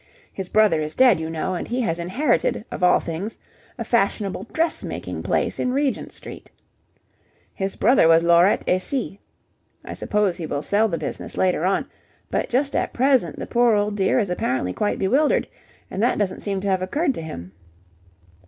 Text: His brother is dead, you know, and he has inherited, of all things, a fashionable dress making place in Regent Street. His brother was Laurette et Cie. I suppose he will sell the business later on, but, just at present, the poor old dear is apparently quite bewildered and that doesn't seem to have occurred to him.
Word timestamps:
His 0.33 0.49
brother 0.49 0.81
is 0.81 0.95
dead, 0.95 1.19
you 1.19 1.29
know, 1.29 1.53
and 1.53 1.67
he 1.67 1.81
has 1.81 1.99
inherited, 1.99 2.65
of 2.71 2.81
all 2.83 2.99
things, 2.99 3.37
a 3.77 3.83
fashionable 3.83 4.45
dress 4.51 4.83
making 4.83 5.21
place 5.21 5.59
in 5.59 5.73
Regent 5.73 6.11
Street. 6.11 6.49
His 7.53 7.75
brother 7.75 8.07
was 8.07 8.23
Laurette 8.23 8.63
et 8.67 8.79
Cie. 8.79 9.19
I 9.85 9.93
suppose 9.93 10.37
he 10.37 10.47
will 10.47 10.63
sell 10.63 10.87
the 10.89 10.97
business 10.97 11.37
later 11.37 11.65
on, 11.65 11.85
but, 12.31 12.49
just 12.49 12.75
at 12.75 12.93
present, 12.93 13.37
the 13.37 13.45
poor 13.45 13.75
old 13.75 13.95
dear 13.95 14.17
is 14.17 14.31
apparently 14.31 14.73
quite 14.73 14.97
bewildered 14.97 15.47
and 15.91 16.01
that 16.01 16.17
doesn't 16.17 16.39
seem 16.39 16.61
to 16.61 16.67
have 16.67 16.81
occurred 16.81 17.13
to 17.13 17.21
him. 17.21 17.51